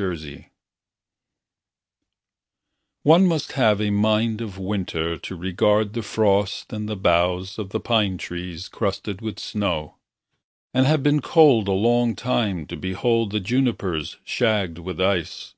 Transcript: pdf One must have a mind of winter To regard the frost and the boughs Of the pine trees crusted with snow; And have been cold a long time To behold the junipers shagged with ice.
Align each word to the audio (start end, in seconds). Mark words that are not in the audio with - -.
pdf 0.00 0.46
One 3.02 3.26
must 3.26 3.52
have 3.52 3.82
a 3.82 3.90
mind 3.90 4.40
of 4.40 4.56
winter 4.56 5.18
To 5.18 5.36
regard 5.36 5.92
the 5.92 6.00
frost 6.00 6.72
and 6.72 6.88
the 6.88 6.96
boughs 6.96 7.58
Of 7.58 7.68
the 7.68 7.80
pine 7.80 8.16
trees 8.16 8.66
crusted 8.70 9.20
with 9.20 9.38
snow; 9.38 9.96
And 10.72 10.86
have 10.86 11.02
been 11.02 11.20
cold 11.20 11.68
a 11.68 11.72
long 11.72 12.16
time 12.16 12.64
To 12.68 12.78
behold 12.78 13.30
the 13.30 13.40
junipers 13.40 14.16
shagged 14.24 14.78
with 14.78 15.02
ice. 15.02 15.54